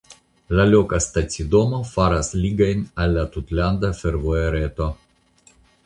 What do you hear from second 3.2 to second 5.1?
tutlanda fervoja reto.